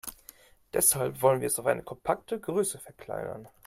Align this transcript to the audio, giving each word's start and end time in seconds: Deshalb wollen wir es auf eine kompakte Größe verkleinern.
Deshalb 0.73 1.21
wollen 1.21 1.41
wir 1.41 1.45
es 1.47 1.59
auf 1.59 1.67
eine 1.67 1.83
kompakte 1.83 2.39
Größe 2.39 2.79
verkleinern. 2.79 3.47